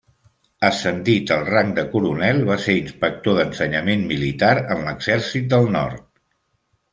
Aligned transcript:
Ascendit 0.67 1.33
al 1.35 1.43
rang 1.49 1.73
de 1.79 1.83
coronel 1.91 2.41
va 2.47 2.57
ser 2.63 2.77
Inspector 2.77 3.37
d'Ensenyament 3.41 4.07
Militar 4.13 4.51
en 4.77 4.83
l'Exèrcit 4.89 5.53
del 5.55 5.71
Nord. 5.79 6.03